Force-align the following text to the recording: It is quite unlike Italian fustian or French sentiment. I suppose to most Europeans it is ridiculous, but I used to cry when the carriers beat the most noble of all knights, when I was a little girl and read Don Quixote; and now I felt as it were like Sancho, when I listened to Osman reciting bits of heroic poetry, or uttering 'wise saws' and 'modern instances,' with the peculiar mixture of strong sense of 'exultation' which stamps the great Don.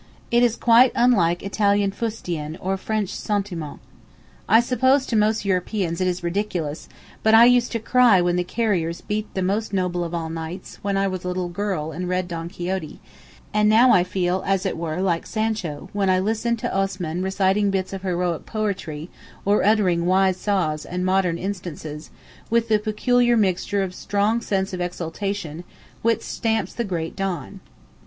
It 0.31 0.41
is 0.41 0.55
quite 0.55 0.91
unlike 0.95 1.43
Italian 1.43 1.91
fustian 1.91 2.57
or 2.59 2.75
French 2.75 3.09
sentiment. 3.13 3.79
I 4.49 4.59
suppose 4.59 5.05
to 5.05 5.15
most 5.15 5.45
Europeans 5.45 6.01
it 6.01 6.07
is 6.07 6.23
ridiculous, 6.23 6.89
but 7.21 7.35
I 7.35 7.45
used 7.45 7.71
to 7.73 7.79
cry 7.79 8.19
when 8.19 8.35
the 8.35 8.43
carriers 8.43 9.01
beat 9.01 9.31
the 9.35 9.43
most 9.43 9.73
noble 9.73 10.03
of 10.03 10.15
all 10.15 10.31
knights, 10.31 10.79
when 10.81 10.97
I 10.97 11.07
was 11.07 11.23
a 11.23 11.27
little 11.27 11.49
girl 11.49 11.91
and 11.91 12.09
read 12.09 12.27
Don 12.27 12.49
Quixote; 12.49 12.99
and 13.53 13.69
now 13.69 13.91
I 13.91 14.03
felt 14.03 14.43
as 14.47 14.65
it 14.65 14.75
were 14.75 15.01
like 15.01 15.27
Sancho, 15.27 15.91
when 15.93 16.09
I 16.09 16.17
listened 16.17 16.57
to 16.61 16.75
Osman 16.75 17.21
reciting 17.21 17.69
bits 17.69 17.93
of 17.93 18.01
heroic 18.01 18.47
poetry, 18.47 19.11
or 19.45 19.63
uttering 19.63 20.07
'wise 20.07 20.37
saws' 20.37 20.83
and 20.83 21.05
'modern 21.05 21.37
instances,' 21.37 22.09
with 22.49 22.69
the 22.69 22.79
peculiar 22.79 23.37
mixture 23.37 23.83
of 23.83 23.93
strong 23.93 24.41
sense 24.41 24.73
of 24.73 24.81
'exultation' 24.81 25.63
which 26.01 26.23
stamps 26.23 26.73
the 26.73 26.83
great 26.83 27.15
Don. 27.15 27.59